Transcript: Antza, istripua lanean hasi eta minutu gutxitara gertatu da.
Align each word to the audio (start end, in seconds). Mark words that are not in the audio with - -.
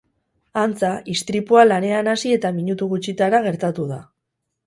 Antza, 0.61 0.89
istripua 1.15 1.65
lanean 1.67 2.09
hasi 2.15 2.33
eta 2.37 2.51
minutu 2.57 2.87
gutxitara 2.95 3.45
gertatu 3.49 3.87
da. 3.95 4.01